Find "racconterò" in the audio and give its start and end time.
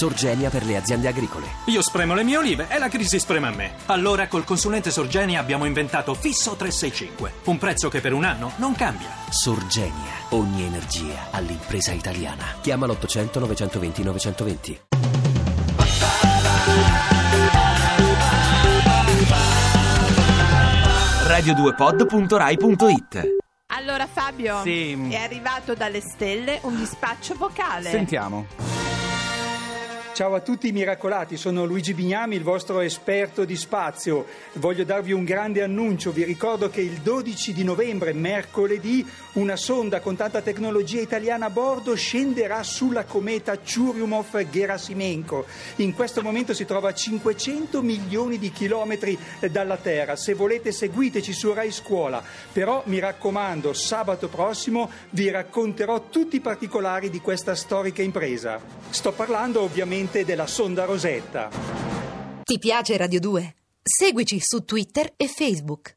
55.28-56.08